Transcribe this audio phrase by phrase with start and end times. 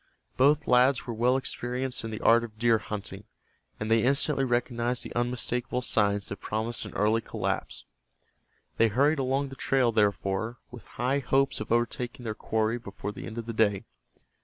[0.35, 3.25] Both lads were well experienced in the art of deer hunting,
[3.79, 7.85] and they instantly recognized the unmistakable signs that promised an early collapse.
[8.77, 13.27] They hurried along the trail, therefore, with high hopes of overtaking their quarry before the
[13.27, 13.83] end of the day.